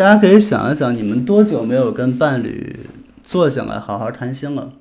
[0.00, 2.86] 大家可以想一想，你们多久没有跟伴侣
[3.22, 4.72] 坐下来好好谈心了？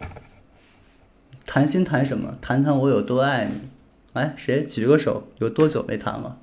[1.46, 2.38] 谈心谈什么？
[2.40, 3.68] 谈谈我有多爱你。
[4.14, 5.28] 哎，谁举个手？
[5.40, 6.38] 有多久没谈了？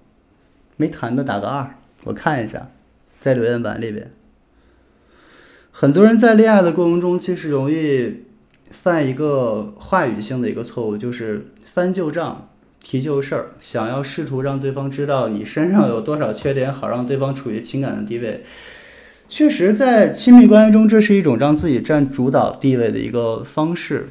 [0.76, 1.70] 没谈的打个二，
[2.04, 2.68] 我看一下，
[3.18, 4.12] 在留言板里边。
[5.70, 8.24] 很多人在恋爱的过程中，其实容易
[8.70, 12.50] 犯一个话语性的一个错误，就是翻旧账、
[12.88, 18.44] 提旧事儿，想要试图让对方知道你身上有多少缺点，好让对方处于情感的地位。
[19.28, 24.10] 确实，在亲密关系中，这是一种让自己占主导地位的一个方式。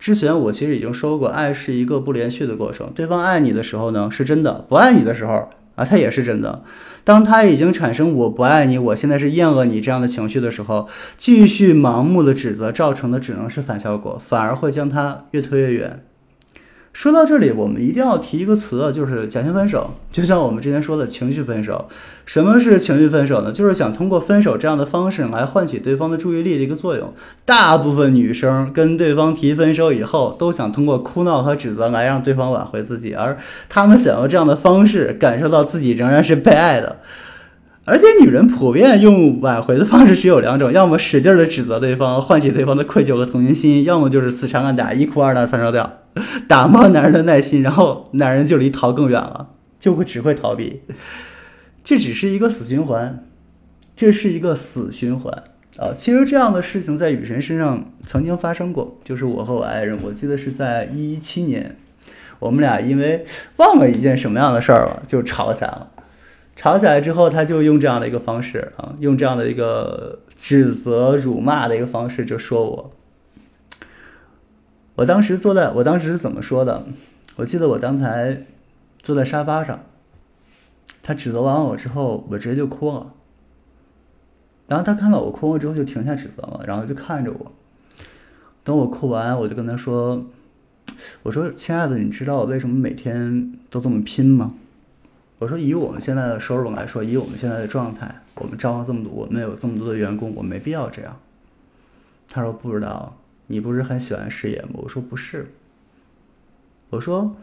[0.00, 2.90] 之前我其实已经说过，爱是一个不连续的过程。
[2.92, 6.64] 对方爱你的时候呢，是真的；不爱你的时候啊，他也是真的。
[7.04, 16.02] 当他已经产生“我不爱你，我现在是厌恶你”这样的情绪的时候，继续盲目的指责，造成的只能是反效果，反而会将他越推越远。
[16.98, 19.88] 说到这里，我们一定要提一个词，就是假性分手。
[20.10, 21.88] 就像我们之前说的情绪分手，
[22.26, 23.52] 什么是情绪分手呢？
[23.52, 27.14] 就是想通过分手这样的方式来唤起对方的注意力的一个作用。
[27.44, 36.96] 大部分女生跟对方提分手以后，都想通过哭闹和指责来让对方挽回自己，而他们想要这样的方式，感受到自己仍然是被爱的。
[37.84, 45.90] 而且女人普遍用挽回的方式只有两种：要么使劲的指责对方，唤起对方的愧疚和同情心；要么就是死缠烂打，一哭二闹三上吊，
[46.46, 50.82] 打磨男人的耐心，然后男人就离逃更远了，就会只会逃避。
[51.82, 53.24] 这只是一个死循环，
[53.96, 55.32] 这是一个死循环
[55.78, 55.94] 啊！
[55.96, 61.76] 其实这样的事情在雨神身上曾经发生过，就是我和我爱人，我记得是在一七年，
[62.40, 63.24] 我们俩因为
[63.56, 65.88] 忘了一件什么样的事儿了，就吵起来了。
[66.54, 72.92] 吵起来之后，他就用这样的一个方式啊，用这样的一个指责、辱骂的一个方式，就说我。
[74.98, 76.84] 我当时坐在，我当时是怎么说的？
[77.36, 78.44] 我记得我刚才
[78.98, 79.78] 坐在沙发上，
[81.04, 83.12] 他指责完我之后，我直接就哭了。
[84.66, 87.52] 然后他看到我哭了之后，就停下指责了，然后就看着我。
[88.64, 90.26] 等我哭完，我就跟他说
[91.22, 94.50] ：“我说，亲爱的，你知道我为什么每天都这么拼吗？”
[95.38, 101.16] 我说，以我们现在的收入来说，以我们现在的状态，我们招了这么多，我们有这么多的员工，我没必要这样。
[102.28, 103.16] 他说不知道，
[103.48, 104.68] 你不是很喜欢事业吗？
[104.74, 105.48] 我说不是。
[106.90, 107.36] 我说，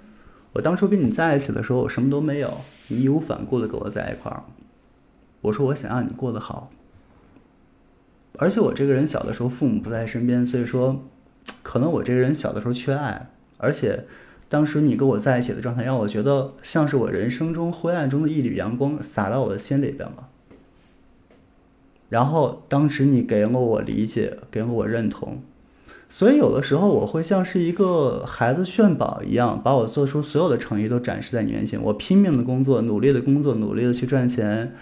[0.54, 4.44] 我当初跟你在一起的时候，我什么都没有，你义无反顾的跟我在一块儿。
[5.42, 6.72] 我说我想让你过得好，
[8.38, 11.04] 而且我这个人小的时候父母不在身边，所以说，
[11.62, 14.06] 可能我这个人小的时候缺爱，而且。
[14.48, 20.30] 当时你跟我在一起的状态，让我觉得像是我人生中灰暗中的一缕阳光洒到我的心里边了。
[22.10, 25.42] 然后当时你给了我理解，给了我认同，
[26.08, 31.82] 所以有的时候我会像是一个孩子炫宝一样，把我做出所有的诚意都展示在你面前。
[31.82, 34.74] 我拼命的工作，努力的工作，努力的去赚钱，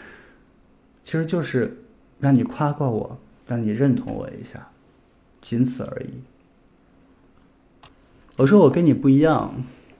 [1.03, 1.83] 其实就是
[2.19, 3.17] 让你夸夸我，
[3.47, 4.69] 让你认同我一下，
[5.41, 6.21] 仅此而已。
[8.37, 9.55] 我说我跟你不一样，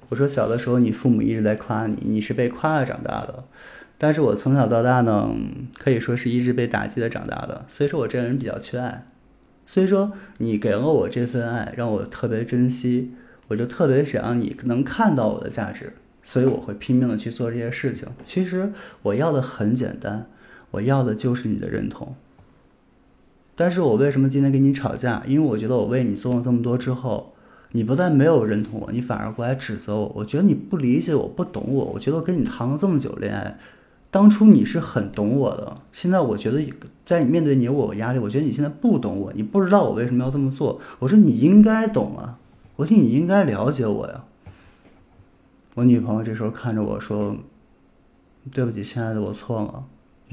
[0.10, 3.46] 我说小的时候你父母一直在夸你，你是被夸着长大的，
[3.98, 5.30] 但是我从小到大呢，
[5.78, 9.08] 可以说是一直被打击的长大的，所以说我这个人比较缺爱，
[9.66, 13.14] 所以说你给了我这份爱，让我特别珍惜，
[13.48, 18.08] 我就特别想让你能看到我的价值，所以我会拼命的去做这些事情。
[18.24, 20.28] 其实我要的很简单，
[20.72, 22.16] 我要的就是你的认同。
[23.56, 25.24] 但是我为什么今天跟你吵架？
[25.28, 27.30] 因为我觉得我为你做了这么多之后。
[27.76, 30.12] 你不但没有认同我，你反而过来指责我。
[30.18, 31.86] 我觉得你不理解我，不懂我。
[31.86, 33.58] 我觉得我跟你谈了这么久恋爱，
[34.14, 35.76] 当初你是很懂我的。
[35.92, 36.64] 现在我觉得
[37.04, 40.80] 在你面对你我有压力，我觉得你现在不懂我，你不知道我为什么要这么做。
[41.00, 42.38] 我说你应该懂啊，
[42.76, 44.24] 我说你应该了解我呀。
[45.74, 47.36] 我女朋友这时候看着我说
[48.54, 49.84] ：“对不起，亲爱的，我错了。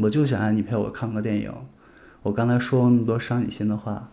[0.00, 1.50] 我就想让你陪我看个电影。
[2.24, 4.10] 我刚才说了那么多伤你心的话。”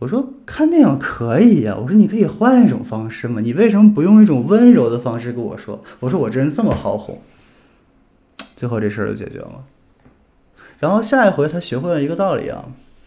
[0.00, 5.82] 我说看电影可以呀，我说你可以换一种方式嘛，你为什么不用一种温柔的方式跟我说？
[6.00, 7.20] 我说我这人这么好哄，
[8.56, 9.64] 最后这事儿就解决了。
[10.78, 12.64] 然后下一回他学会了一个道理啊，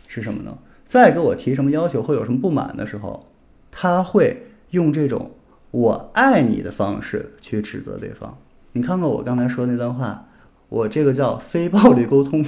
[0.08, 0.58] 是什么呢？
[0.86, 3.28] 再给我提什么要求或有什么不满的时候，
[3.72, 5.32] 他会用这种
[5.72, 8.38] 我爱你的方式去指责对方。
[8.74, 10.28] 你看看我刚才说那段话，
[10.70, 12.46] 我这个叫非暴力沟通。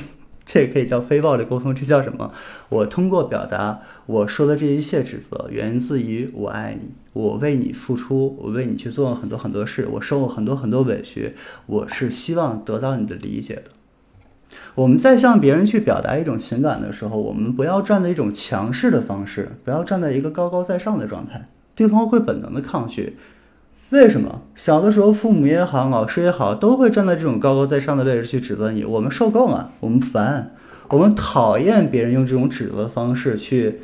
[0.47, 2.31] 这也可以叫非暴力沟通，这叫什么？
[2.69, 11.35] 我通过表达我说的这一切指责，源自于我爱你，我为你付出，我为你去做了很多很多事，我受过很多很多委屈，
[11.65, 13.63] 我是希望得到你的理解的。
[14.75, 23.17] 我们在向别人去表达一种情感的时候，我们不要站在一种强势的方式，不要站在一个高高在上的状态，对方会本能的抗拒。
[23.89, 24.41] 为什么？
[24.53, 28.83] 小的时候，父母也好，老师也好，都会站在这种高高在上的位置去指责你。
[28.83, 30.53] 我们受够了，我们烦，
[30.89, 33.79] 我们讨厌别人用这种指责的方式去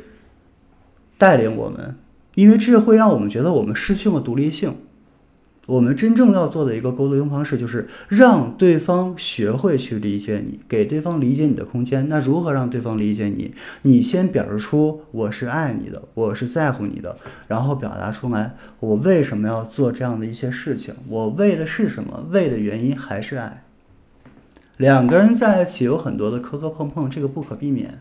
[1.16, 1.96] 带领我们，
[2.34, 4.76] 因为这会让我们觉得我们失去了独立性。
[5.66, 12.06] 我们真正要做的一个沟通方式，就是让对方学会去理解你，给对方理解你的空间。
[12.08, 13.54] 那如何让对方理解你？
[13.82, 17.16] 你先表示出我是爱你的，我是在乎你的，
[17.48, 22.26] 然后表达出来我为什么要做这样的一些事情，我为的是什么？
[22.30, 23.64] 为的原因还是爱。
[24.76, 28.00] 两个人在一起有很多的磕磕碰碰，这个不可避免。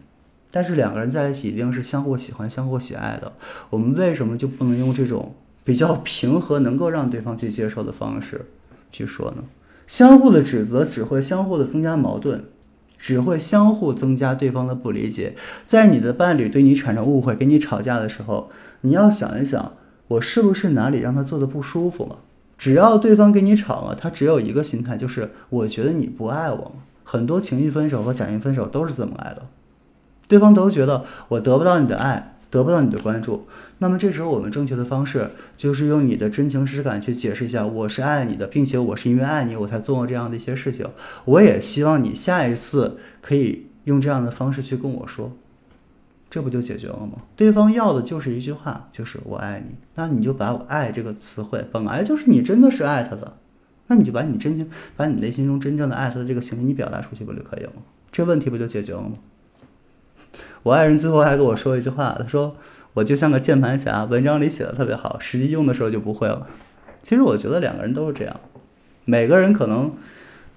[0.51, 3.31] 但是两个人在一起一定是相互喜欢、相互喜爱的。
[3.69, 5.33] 我们为什么就不能用这种？
[5.63, 8.45] 比较平和，能够让对方去接受的方式
[8.91, 9.43] 去说呢？
[9.85, 12.45] 相互的指责只会相互的增加矛盾，
[12.97, 15.35] 只会相互增加对方的不理解。
[15.65, 18.49] 在你的伴侣对你产生误会、跟你吵架的时候，
[18.81, 19.73] 你要想一想，
[20.07, 22.19] 我是不是哪里让他做的不舒服了？
[22.57, 26.71] 只要对方跟你吵了，他只有一个心态，就是我觉得你不爱我了。
[27.03, 29.45] 很多情绪分手和假性分手都是这么来的，
[30.29, 32.32] 对方都觉得我得不到你的爱。
[32.53, 33.47] 得不到你的关注，
[33.79, 40.85] 那么这时候我们正确的方式就是用你的真情实感去解释一下，我是爱你的，并且我是因为爱你我才做过这样的一些事情。
[41.25, 45.31] 我也希望你下一次可以用这样的方式去跟我说，
[46.29, 47.13] 这不就解决了吗？
[47.35, 49.75] 对方要的就是一句话，就是我爱你。
[49.95, 53.37] 那你就把我爱这个词汇，本来就是你真的是爱他的，
[53.87, 57.81] 那你就把你真情，把你内心中真正的爱他的这个行为，你表达出去不就可以了吗？
[58.11, 59.13] 这问题不就解决了吗？
[60.63, 62.55] 我爱人最后还跟我说一句话，他说
[62.93, 66.47] ：“我就像个键盘侠，文章里写的特别好，实际用的时候就不会了。”
[67.03, 68.39] 其实我觉得两个人都是这样，
[69.05, 69.93] 每个人可能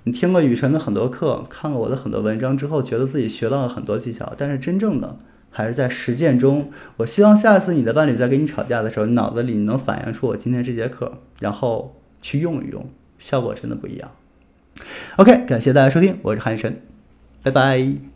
[0.05, 5.19] 你听过雨辰的很多课，看过我的很多文章之后，觉得自己学到了很多技巧，但是真正的
[5.51, 6.71] 还是在实践中。
[6.99, 12.89] 我希望下次你的伴侣在跟你吵架的时候，脑子里你能反映出我今天这节课，然后去用一用，
[13.19, 14.11] 效果真的不一样。
[15.17, 16.81] OK，感谢大家收听，我是韩雨辰，
[17.43, 18.16] 拜拜。